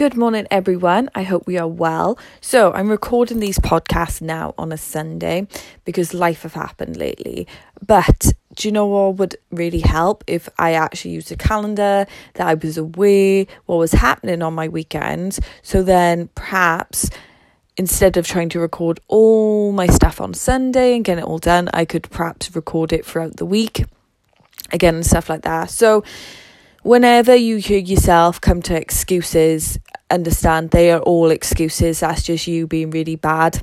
Good 0.00 0.16
morning, 0.16 0.46
everyone. 0.50 1.10
I 1.14 1.24
hope 1.24 1.46
we 1.46 1.58
are 1.58 1.68
well. 1.68 2.18
So, 2.40 2.72
I'm 2.72 2.88
recording 2.88 3.38
these 3.38 3.58
podcasts 3.58 4.22
now 4.22 4.54
on 4.56 4.72
a 4.72 4.78
Sunday 4.78 5.46
because 5.84 6.14
life 6.14 6.40
have 6.40 6.54
happened 6.54 6.96
lately. 6.96 7.46
But 7.86 8.32
do 8.54 8.66
you 8.66 8.72
know 8.72 8.86
what 8.86 9.16
would 9.16 9.36
really 9.50 9.80
help 9.80 10.24
if 10.26 10.48
I 10.58 10.72
actually 10.72 11.10
used 11.10 11.30
a 11.32 11.36
calendar 11.36 12.06
that 12.32 12.46
I 12.46 12.54
was 12.54 12.78
aware 12.78 13.44
what 13.66 13.76
was 13.76 13.92
happening 13.92 14.40
on 14.40 14.54
my 14.54 14.68
weekends? 14.68 15.38
So 15.60 15.82
then 15.82 16.30
perhaps 16.34 17.10
instead 17.76 18.16
of 18.16 18.26
trying 18.26 18.48
to 18.48 18.58
record 18.58 19.00
all 19.06 19.70
my 19.70 19.86
stuff 19.86 20.18
on 20.18 20.32
Sunday 20.32 20.96
and 20.96 21.04
get 21.04 21.18
it 21.18 21.24
all 21.24 21.36
done, 21.36 21.68
I 21.74 21.84
could 21.84 22.08
perhaps 22.08 22.56
record 22.56 22.94
it 22.94 23.04
throughout 23.04 23.36
the 23.36 23.44
week 23.44 23.84
again 24.72 24.94
and 24.94 25.04
stuff 25.04 25.28
like 25.28 25.42
that. 25.42 25.68
So 25.68 26.04
whenever 26.82 27.34
you 27.34 27.56
hear 27.56 27.78
yourself 27.78 28.40
come 28.40 28.62
to 28.62 28.76
excuses, 28.76 29.78
understand 30.10 30.70
they 30.70 30.90
are 30.90 31.00
all 31.00 31.30
excuses. 31.30 32.00
That's 32.00 32.22
just 32.22 32.46
you 32.46 32.66
being 32.66 32.90
really 32.90 33.16
bad 33.16 33.62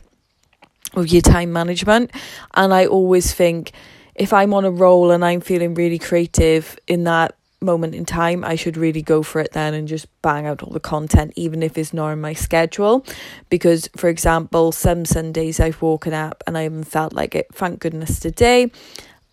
with 0.93 1.11
your 1.11 1.21
time 1.21 1.51
management. 1.51 2.11
And 2.53 2.73
I 2.73 2.85
always 2.85 3.33
think 3.33 3.71
if 4.15 4.33
I'm 4.33 4.53
on 4.53 4.65
a 4.65 4.71
roll 4.71 5.11
and 5.11 5.23
I'm 5.23 5.41
feeling 5.41 5.73
really 5.73 5.99
creative 5.99 6.77
in 6.87 7.03
that 7.03 7.35
moment 7.61 7.95
in 7.95 8.05
time, 8.05 8.43
I 8.43 8.55
should 8.55 8.77
really 8.77 9.01
go 9.01 9.23
for 9.23 9.39
it 9.41 9.51
then 9.51 9.73
and 9.73 9.87
just 9.87 10.07
bang 10.21 10.45
out 10.45 10.61
all 10.61 10.71
the 10.71 10.79
content, 10.79 11.33
even 11.35 11.63
if 11.63 11.77
it's 11.77 11.93
not 11.93 12.09
in 12.09 12.21
my 12.21 12.33
schedule. 12.33 13.05
Because, 13.49 13.89
for 13.95 14.09
example, 14.09 14.71
some 14.71 15.05
Sundays 15.05 15.59
I've 15.59 15.81
woken 15.81 16.13
up 16.13 16.43
and 16.45 16.57
I 16.57 16.63
haven't 16.63 16.85
felt 16.85 17.13
like 17.13 17.35
it. 17.35 17.47
Thank 17.53 17.79
goodness 17.79 18.19
today 18.19 18.71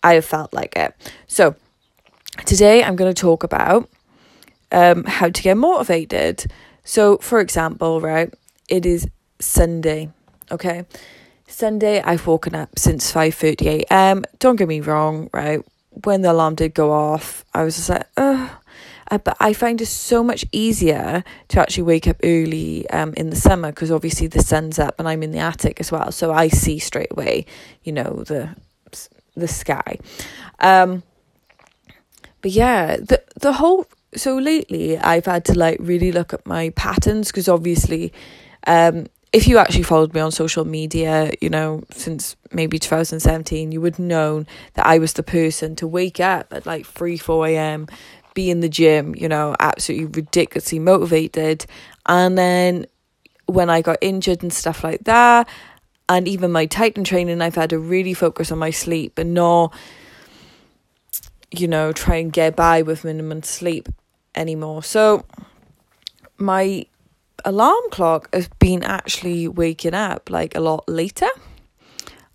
I 0.03 0.15
have 0.15 0.25
felt 0.25 0.53
like 0.53 0.75
it. 0.75 0.95
So, 1.27 1.55
Today, 2.43 2.83
I'm 2.83 2.95
going 2.95 3.11
to 3.11 3.19
talk 3.19 3.43
about 3.43 3.89
um, 4.71 5.03
how 5.05 5.29
to 5.29 5.41
get 5.41 5.57
motivated. 5.57 6.45
So, 6.83 7.17
for 7.17 7.39
example, 7.39 8.01
right, 8.01 8.31
it 8.67 8.85
is 8.85 9.07
Sunday, 9.39 10.11
okay? 10.51 10.85
Sunday, 11.47 12.01
I've 12.01 12.27
woken 12.27 12.53
up 12.53 12.77
since 12.77 13.11
5.30 13.11 13.65
a.m. 13.67 14.25
Don't 14.39 14.57
get 14.57 14.67
me 14.67 14.81
wrong, 14.81 15.29
right? 15.33 15.61
When 16.03 16.21
the 16.21 16.31
alarm 16.31 16.55
did 16.55 16.73
go 16.73 16.91
off, 16.91 17.45
I 17.53 17.63
was 17.63 17.77
just 17.77 17.89
like, 17.89 18.07
ugh. 18.17 18.49
Uh, 19.09 19.17
but 19.19 19.37
I 19.39 19.53
find 19.53 19.79
it 19.81 19.85
so 19.85 20.23
much 20.23 20.45
easier 20.51 21.23
to 21.49 21.59
actually 21.61 21.83
wake 21.83 22.07
up 22.07 22.17
early 22.23 22.89
um, 22.89 23.13
in 23.15 23.29
the 23.29 23.35
summer 23.35 23.69
because 23.71 23.91
obviously 23.91 24.27
the 24.27 24.41
sun's 24.41 24.79
up 24.79 24.95
and 24.99 25.07
I'm 25.07 25.23
in 25.23 25.31
the 25.31 25.39
attic 25.39 25.79
as 25.79 25.91
well, 25.91 26.11
so 26.11 26.33
I 26.33 26.47
see 26.47 26.79
straight 26.79 27.11
away, 27.11 27.45
you 27.83 27.91
know, 27.91 28.23
the 28.25 28.55
the 29.35 29.47
sky. 29.47 29.99
Um, 30.59 31.03
but 32.45 32.51
yeah, 32.51 32.97
the 32.97 33.23
the 33.41 33.53
whole 33.53 33.87
so 34.15 34.37
lately 34.37 34.99
I've 34.99 35.25
had 35.25 35.45
to 35.45 35.57
like 35.57 35.77
really 35.79 36.11
look 36.11 36.31
at 36.31 36.45
my 36.45 36.69
patterns 36.75 37.31
because 37.31 37.49
obviously 37.49 38.13
um 38.67 39.07
if 39.33 39.47
you 39.47 39.57
actually 39.57 39.81
followed 39.81 40.13
me 40.13 40.21
on 40.21 40.29
social 40.29 40.63
media, 40.63 41.31
you 41.41 41.49
know, 41.49 41.81
since 41.89 42.35
maybe 42.51 42.77
2017, 42.77 43.71
you 43.71 43.81
would 43.81 43.97
know 43.97 44.45
that 44.75 44.85
I 44.85 44.99
was 44.99 45.13
the 45.13 45.23
person 45.23 45.75
to 45.77 45.87
wake 45.87 46.19
up 46.19 46.53
at 46.53 46.67
like 46.67 46.85
3, 46.85 47.17
4 47.17 47.47
a.m., 47.47 47.87
be 48.35 48.51
in 48.51 48.59
the 48.59 48.69
gym, 48.69 49.15
you 49.15 49.27
know, 49.27 49.55
absolutely 49.59 50.05
ridiculously 50.05 50.77
motivated. 50.77 51.65
And 52.05 52.37
then 52.37 52.85
when 53.47 53.71
I 53.71 53.81
got 53.81 53.97
injured 54.01 54.43
and 54.43 54.53
stuff 54.53 54.83
like 54.83 55.05
that, 55.05 55.49
and 56.07 56.27
even 56.27 56.51
my 56.51 56.67
Titan 56.67 57.03
training, 57.03 57.41
I've 57.41 57.55
had 57.55 57.71
to 57.71 57.79
really 57.79 58.13
focus 58.13 58.51
on 58.51 58.59
my 58.59 58.69
sleep 58.69 59.17
and 59.17 59.33
not 59.33 59.73
you 61.51 61.67
know, 61.67 61.91
try 61.91 62.15
and 62.15 62.31
get 62.31 62.55
by 62.55 62.81
with 62.81 63.03
minimum 63.03 63.43
sleep 63.43 63.89
anymore. 64.35 64.83
So 64.83 65.25
my 66.37 66.85
alarm 67.43 67.83
clock 67.91 68.33
has 68.33 68.47
been 68.59 68.83
actually 68.83 69.47
waking 69.47 69.93
up 69.93 70.29
like 70.29 70.55
a 70.55 70.59
lot 70.59 70.87
later. 70.87 71.27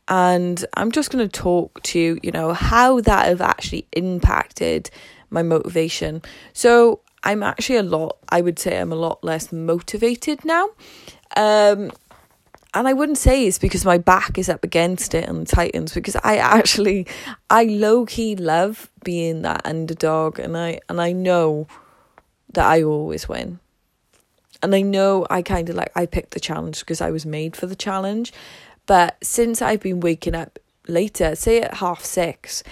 And 0.09 0.65
I'm 0.77 0.91
just 0.91 1.11
going 1.11 1.29
to 1.29 1.41
talk 1.41 1.83
to, 1.85 1.99
you 1.99 2.21
you 2.23 2.33
know, 2.33 2.53
how 2.53 3.01
that 3.03 3.29
have 3.29 3.41
actually 3.41 3.87
impacted 3.93 4.91
my 5.31 5.43
motivation. 5.43 6.23
So 6.53 7.01
I'm 7.23 7.43
actually 7.43 7.77
a 7.77 7.83
lot, 7.83 8.19
I 8.29 8.41
would 8.41 8.59
say 8.59 8.81
I'm 8.81 8.93
a 8.93 8.97
lot 8.97 9.23
less 9.23 9.53
motivated 9.53 10.45
now. 10.45 10.69
Um, 11.37 11.93
and 12.73 12.87
I 12.87 12.93
wouldn't 12.93 13.19
say 13.19 13.47
it's 13.47 13.59
because 13.59 13.85
my 13.85 13.99
back 13.99 14.39
is 14.39 14.49
up 14.49 14.63
against 14.63 15.15
it 15.15 15.29
and 15.29 15.47
Titans 15.47 15.93
because 15.93 16.17
I 16.17 16.37
actually 16.37 17.07
I 17.49 17.65
low 17.65 18.07
key 18.07 18.37
love 18.37 18.91
being 19.03 19.43
that 19.43 19.63
underdog 19.65 20.39
and 20.39 20.57
I 20.57 20.81
and 20.89 21.01
I 21.01 21.13
know 21.13 21.67
that 22.53 22.67
I 22.67 22.83
always 22.83 23.29
win. 23.29 23.59
And 24.63 24.75
I 24.75 24.83
know 24.83 25.27
I 25.31 25.43
kind 25.43 25.69
of 25.69 25.77
like 25.77 25.91
I 25.97 26.07
picked 26.07 26.33
the 26.33 26.41
challenge 26.41 26.81
because 26.81 27.01
I 27.01 27.11
was 27.11 27.27
made 27.27 27.57
for 27.57 27.67
the 27.67 27.77
challenge. 27.77 28.33
But 28.87 29.17
since 29.23 29.63
I've 29.63 29.81
been 29.81 30.01
waking 30.01 30.35
up 30.35 30.59
later, 30.87 31.35
say 31.35 31.63
at 31.63 31.75
half 31.75 32.05
six, 32.05 32.63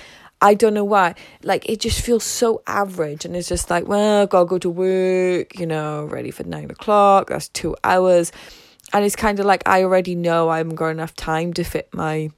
I 0.40 0.54
don't 0.54 0.74
know 0.74 0.84
why. 0.84 1.14
Like 1.42 1.68
it 1.68 1.80
just 1.80 2.00
feels 2.02 2.24
so 2.24 2.62
average, 2.66 3.24
and 3.24 3.34
it's 3.34 3.48
just 3.48 3.70
like, 3.70 3.88
well, 3.88 4.26
gotta 4.26 4.46
go 4.46 4.58
to 4.58 4.70
work. 4.70 5.58
You 5.58 5.66
know, 5.66 6.04
ready 6.04 6.30
for 6.30 6.44
nine 6.44 6.70
o'clock. 6.70 7.30
That's 7.30 7.48
two 7.48 7.74
hours 7.82 8.32
and 8.92 9.04
it's 9.04 9.16
kind 9.16 9.38
of 9.40 9.46
like 9.46 9.62
I 9.66 9.82
already 9.82 10.14
know 10.14 10.48
I 10.48 10.58
haven't 10.58 10.76
got 10.76 10.88
enough 10.88 11.14
time 11.14 11.52
to 11.54 11.64
fit 11.64 11.88
my 11.92 12.30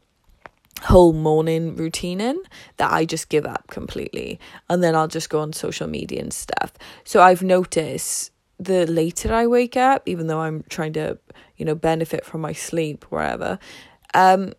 whole 0.82 1.12
morning 1.12 1.76
routine 1.76 2.20
in 2.20 2.40
that 2.78 2.92
I 2.92 3.04
just 3.04 3.28
give 3.28 3.44
up 3.44 3.66
completely 3.68 4.40
and 4.68 4.82
then 4.82 4.96
I'll 4.96 5.08
just 5.08 5.28
go 5.28 5.40
on 5.40 5.52
social 5.52 5.86
media 5.86 6.20
and 6.20 6.32
stuff. 6.32 6.72
So 7.04 7.22
I've 7.22 7.42
noticed 7.42 8.32
the 8.58 8.86
later 8.86 9.32
I 9.32 9.46
wake 9.46 9.76
up, 9.76 10.08
even 10.08 10.26
though 10.26 10.40
I'm 10.40 10.64
trying 10.68 10.92
to, 10.94 11.18
you 11.56 11.64
know, 11.64 11.74
benefit 11.74 12.24
from 12.24 12.40
my 12.40 12.52
sleep 12.52 13.04
wherever, 13.04 13.58
um, 14.14 14.54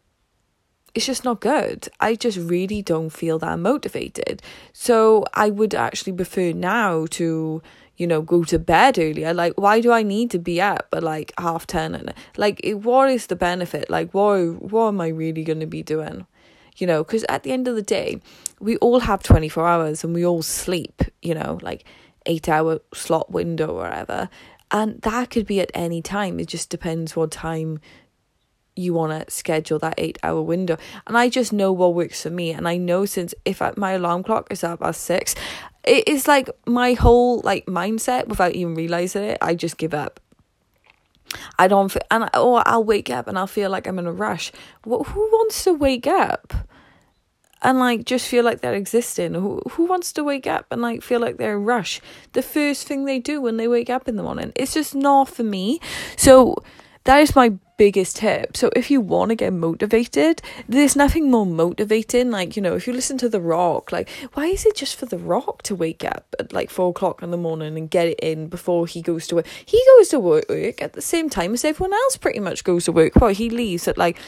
it's 0.93 1.05
just 1.05 1.23
not 1.23 1.39
good. 1.39 1.87
I 1.99 2.15
just 2.15 2.37
really 2.37 2.81
don't 2.81 3.11
feel 3.11 3.39
that 3.39 3.59
motivated. 3.59 4.41
So 4.73 5.25
I 5.33 5.49
would 5.49 5.73
actually 5.73 6.13
prefer 6.13 6.51
now 6.51 7.05
to 7.11 7.61
you 8.01 8.07
know, 8.07 8.23
go 8.23 8.43
to 8.43 8.57
bed 8.57 8.97
earlier. 8.97 9.31
Like, 9.31 9.53
why 9.57 9.79
do 9.79 9.91
I 9.91 10.01
need 10.01 10.31
to 10.31 10.39
be 10.39 10.59
up 10.59 10.87
at 10.91 11.03
like 11.03 11.33
half 11.37 11.67
ten? 11.67 11.93
And 11.93 12.11
like, 12.35 12.59
what 12.81 13.11
is 13.11 13.27
the 13.27 13.35
benefit? 13.35 13.91
Like, 13.91 14.11
what 14.11 14.59
what 14.59 14.87
am 14.87 14.99
I 14.99 15.09
really 15.09 15.43
going 15.43 15.59
to 15.59 15.67
be 15.67 15.83
doing? 15.83 16.25
You 16.77 16.87
know, 16.87 17.03
because 17.03 17.23
at 17.29 17.43
the 17.43 17.51
end 17.51 17.67
of 17.67 17.75
the 17.75 17.83
day, 17.83 18.19
we 18.59 18.77
all 18.77 19.01
have 19.01 19.21
twenty 19.21 19.49
four 19.49 19.67
hours 19.67 20.03
and 20.03 20.15
we 20.15 20.25
all 20.25 20.41
sleep. 20.41 21.03
You 21.21 21.35
know, 21.35 21.59
like 21.61 21.85
eight 22.25 22.49
hour 22.49 22.79
slot 22.91 23.29
window 23.29 23.67
or 23.67 23.83
whatever, 23.83 24.29
and 24.71 24.99
that 25.03 25.29
could 25.29 25.45
be 25.45 25.61
at 25.61 25.69
any 25.75 26.01
time. 26.01 26.39
It 26.39 26.47
just 26.47 26.71
depends 26.71 27.15
what 27.15 27.29
time 27.29 27.81
you 28.75 28.93
want 28.93 29.11
to 29.11 29.33
schedule 29.33 29.79
that 29.79 29.95
eight 29.97 30.17
hour 30.23 30.41
window. 30.41 30.77
And 31.07 31.17
i 31.17 31.29
just 31.29 31.53
know 31.53 31.71
what 31.71 31.93
works 31.93 32.23
for 32.23 32.29
me. 32.29 32.51
And 32.51 32.67
i 32.67 32.77
know 32.77 33.05
since 33.05 33.33
if 33.45 33.61
I, 33.61 33.73
my 33.77 33.91
alarm 33.91 34.23
clock 34.23 34.47
is 34.51 34.63
up 34.63 34.81
at 34.81 34.95
six 34.95 35.35
it 35.83 36.07
is 36.07 36.27
like 36.27 36.49
my 36.65 36.93
whole 36.93 37.41
like 37.41 37.65
mindset 37.65 38.27
without 38.27 38.53
even 38.53 38.75
realizing 38.75 39.23
it 39.23 39.37
i 39.41 39.55
just 39.55 39.77
give 39.77 39.95
up. 39.95 40.19
I 41.57 41.67
don't 41.67 41.89
feel, 41.89 42.01
and 42.11 42.29
or 42.35 42.61
i'll 42.67 42.83
wake 42.83 43.09
up 43.09 43.27
and 43.27 43.37
i'll 43.37 43.47
feel 43.47 43.69
like 43.69 43.87
i'm 43.87 43.99
in 43.99 44.05
a 44.05 44.11
rush. 44.13 44.51
Well, 44.85 45.03
who 45.03 45.21
wants 45.21 45.63
to 45.63 45.73
wake 45.73 46.07
up 46.07 46.53
and 47.61 47.79
like 47.79 48.05
just 48.05 48.27
feel 48.27 48.43
like 48.43 48.61
they're 48.61 48.73
existing? 48.73 49.33
Who, 49.33 49.61
who 49.71 49.85
wants 49.85 50.11
to 50.13 50.23
wake 50.23 50.47
up 50.47 50.65
and 50.71 50.81
like 50.81 51.01
feel 51.01 51.19
like 51.19 51.37
they're 51.37 51.51
in 51.51 51.57
a 51.57 51.59
rush? 51.59 52.01
The 52.33 52.41
first 52.41 52.87
thing 52.87 53.05
they 53.05 53.19
do 53.19 53.41
when 53.41 53.57
they 53.57 53.67
wake 53.67 53.89
up 53.89 54.07
in 54.07 54.15
the 54.15 54.23
morning. 54.23 54.51
It's 54.55 54.73
just 54.73 54.95
not 54.95 55.29
for 55.29 55.43
me. 55.43 55.79
So 56.17 56.55
that 57.03 57.19
is 57.19 57.35
my 57.35 57.53
biggest 57.77 58.17
tip. 58.17 58.55
So 58.55 58.69
if 58.75 58.91
you 58.91 59.01
want 59.01 59.29
to 59.29 59.35
get 59.35 59.53
motivated, 59.53 60.41
there's 60.69 60.95
nothing 60.95 61.31
more 61.31 61.47
motivating. 61.47 62.29
Like, 62.29 62.55
you 62.55 62.61
know, 62.61 62.75
if 62.75 62.85
you 62.85 62.93
listen 62.93 63.17
to 63.17 63.29
The 63.29 63.41
Rock, 63.41 63.91
like, 63.91 64.07
why 64.33 64.45
is 64.45 64.67
it 64.67 64.75
just 64.75 64.95
for 64.95 65.07
The 65.07 65.17
Rock 65.17 65.63
to 65.63 65.75
wake 65.75 66.03
up 66.03 66.35
at 66.39 66.53
like 66.53 66.69
four 66.69 66.91
o'clock 66.91 67.23
in 67.23 67.31
the 67.31 67.37
morning 67.37 67.75
and 67.77 67.89
get 67.89 68.07
it 68.07 68.19
in 68.19 68.49
before 68.49 68.85
he 68.85 69.01
goes 69.01 69.25
to 69.27 69.35
work? 69.35 69.47
He 69.65 69.81
goes 69.97 70.09
to 70.09 70.19
work 70.19 70.45
at 70.81 70.93
the 70.93 71.01
same 71.01 71.27
time 71.27 71.53
as 71.53 71.65
everyone 71.65 71.93
else 71.93 72.17
pretty 72.17 72.39
much 72.39 72.63
goes 72.63 72.85
to 72.85 72.91
work. 72.91 73.15
Well, 73.15 73.33
he 73.33 73.49
leaves 73.49 73.87
at 73.87 73.97
like 73.97 74.19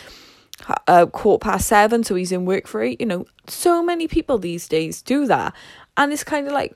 uh, 0.87 1.05
quarter 1.05 1.43
past 1.43 1.67
seven, 1.67 2.03
so 2.03 2.15
he's 2.15 2.31
in 2.31 2.45
work 2.45 2.65
for 2.65 2.81
eight. 2.81 2.99
You 2.99 3.05
know, 3.05 3.25
so 3.47 3.83
many 3.83 4.07
people 4.07 4.39
these 4.39 4.67
days 4.67 5.03
do 5.03 5.27
that. 5.27 5.53
And 5.95 6.11
it's 6.11 6.23
kind 6.23 6.47
of 6.47 6.53
like, 6.53 6.75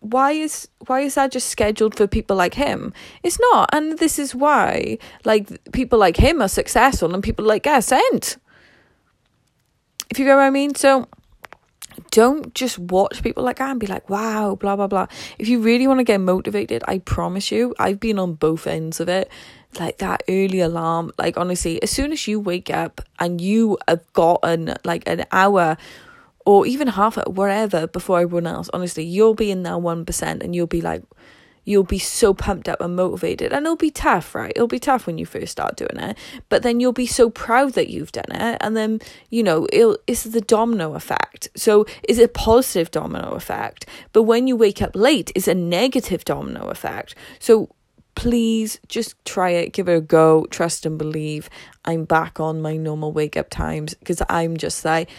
why 0.00 0.32
is 0.32 0.68
why 0.86 1.00
is 1.00 1.14
that 1.14 1.30
just 1.30 1.48
scheduled 1.48 1.94
for 1.94 2.06
people 2.06 2.36
like 2.36 2.54
him? 2.54 2.92
It's 3.22 3.38
not 3.38 3.70
and 3.72 3.98
this 3.98 4.18
is 4.18 4.34
why 4.34 4.98
like 5.24 5.48
people 5.72 5.98
like 5.98 6.16
him 6.16 6.42
are 6.42 6.48
successful 6.48 7.14
and 7.14 7.22
people 7.22 7.44
like 7.44 7.66
us 7.66 7.92
aren't. 7.92 8.38
if 10.10 10.18
you 10.18 10.24
get 10.24 10.34
what 10.34 10.42
i 10.42 10.50
mean? 10.50 10.74
So 10.74 11.06
don't 12.10 12.54
just 12.54 12.78
watch 12.78 13.22
people 13.22 13.44
like 13.44 13.58
that 13.58 13.70
and 13.70 13.78
be 13.78 13.86
like 13.86 14.08
wow 14.08 14.54
blah 14.54 14.74
blah 14.74 14.86
blah. 14.86 15.06
If 15.38 15.48
you 15.48 15.60
really 15.60 15.86
want 15.86 16.00
to 16.00 16.04
get 16.04 16.20
motivated 16.20 16.82
i 16.88 16.98
promise 16.98 17.52
you 17.52 17.74
i've 17.78 18.00
been 18.00 18.18
on 18.18 18.34
both 18.34 18.66
ends 18.66 19.00
of 19.00 19.08
it. 19.08 19.30
Like 19.78 19.98
that 19.98 20.22
early 20.28 20.60
alarm 20.60 21.12
like 21.18 21.36
honestly 21.36 21.80
as 21.82 21.90
soon 21.90 22.10
as 22.10 22.26
you 22.26 22.40
wake 22.40 22.70
up 22.70 23.02
and 23.18 23.40
you 23.40 23.76
have 23.86 24.10
gotten 24.14 24.74
like 24.84 25.04
an 25.06 25.26
hour 25.30 25.76
or 26.46 26.66
even 26.66 26.88
half 26.88 27.18
it, 27.18 27.32
wherever 27.34 27.86
before 27.86 28.20
everyone 28.20 28.46
else. 28.46 28.70
Honestly, 28.72 29.04
you'll 29.04 29.34
be 29.34 29.50
in 29.50 29.62
that 29.64 29.80
one 29.80 30.04
percent, 30.04 30.42
and 30.42 30.54
you'll 30.54 30.66
be 30.66 30.80
like, 30.80 31.02
you'll 31.64 31.84
be 31.84 31.98
so 31.98 32.32
pumped 32.32 32.68
up 32.68 32.80
and 32.80 32.96
motivated. 32.96 33.52
And 33.52 33.64
it'll 33.66 33.76
be 33.76 33.90
tough, 33.90 34.34
right? 34.34 34.52
It'll 34.56 34.66
be 34.66 34.78
tough 34.78 35.06
when 35.06 35.18
you 35.18 35.26
first 35.26 35.52
start 35.52 35.76
doing 35.76 35.98
it. 35.98 36.16
But 36.48 36.62
then 36.62 36.80
you'll 36.80 36.92
be 36.92 37.06
so 37.06 37.30
proud 37.30 37.74
that 37.74 37.90
you've 37.90 38.12
done 38.12 38.30
it. 38.30 38.56
And 38.60 38.76
then, 38.76 39.00
you 39.28 39.42
know, 39.42 39.68
it's 40.06 40.24
the 40.24 40.40
domino 40.40 40.94
effect. 40.94 41.48
So 41.54 41.84
is 42.08 42.18
a 42.18 42.28
positive 42.28 42.90
domino 42.90 43.32
effect. 43.32 43.86
But 44.12 44.22
when 44.22 44.46
you 44.46 44.56
wake 44.56 44.80
up 44.80 44.92
late, 44.94 45.30
it's 45.34 45.48
a 45.48 45.54
negative 45.54 46.24
domino 46.24 46.68
effect. 46.68 47.14
So 47.38 47.68
please 48.14 48.80
just 48.88 49.22
try 49.24 49.50
it, 49.50 49.72
give 49.72 49.88
it 49.88 49.96
a 49.96 50.00
go, 50.00 50.46
trust 50.46 50.86
and 50.86 50.98
believe. 50.98 51.48
I'm 51.84 52.04
back 52.04 52.40
on 52.40 52.60
my 52.62 52.76
normal 52.76 53.12
wake 53.12 53.36
up 53.36 53.50
times 53.50 53.94
because 53.94 54.22
I'm 54.28 54.56
just 54.56 54.84
like, 54.84 55.10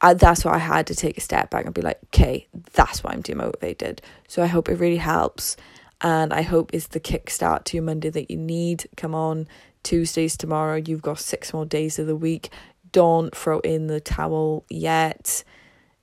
I, 0.00 0.14
that's 0.14 0.44
why 0.44 0.54
I 0.54 0.58
had 0.58 0.86
to 0.88 0.94
take 0.94 1.18
a 1.18 1.20
step 1.20 1.50
back 1.50 1.66
and 1.66 1.74
be 1.74 1.82
like, 1.82 1.98
okay, 2.06 2.46
that's 2.72 3.04
why 3.04 3.12
I'm 3.12 3.22
demotivated. 3.22 4.00
So 4.28 4.42
I 4.42 4.46
hope 4.46 4.68
it 4.68 4.76
really 4.76 4.96
helps. 4.96 5.56
And 6.00 6.32
I 6.32 6.42
hope 6.42 6.70
it's 6.72 6.86
the 6.86 7.00
kickstart 7.00 7.64
to 7.64 7.76
your 7.76 7.84
Monday 7.84 8.08
that 8.10 8.30
you 8.30 8.36
need. 8.38 8.88
Come 8.96 9.14
on, 9.14 9.46
Tuesdays 9.82 10.36
tomorrow. 10.36 10.76
You've 10.76 11.02
got 11.02 11.18
six 11.18 11.52
more 11.52 11.66
days 11.66 11.98
of 11.98 12.06
the 12.06 12.16
week. 12.16 12.50
Don't 12.92 13.34
throw 13.36 13.60
in 13.60 13.86
the 13.86 14.00
towel 14.00 14.64
yet. 14.70 15.44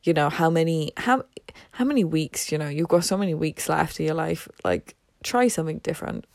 You 0.03 0.13
know, 0.13 0.29
how 0.29 0.49
many 0.49 0.91
how 0.97 1.23
how 1.71 1.83
many 1.83 2.03
weeks, 2.03 2.51
you 2.51 2.57
know, 2.57 2.69
you've 2.69 2.88
got 2.88 3.03
so 3.03 3.17
many 3.17 3.33
weeks 3.33 3.67
left 3.67 3.99
of 3.99 4.05
your 4.05 4.13
life. 4.13 4.47
Like 4.63 4.95
try 5.23 5.47
something 5.47 5.79
different. 5.79 6.25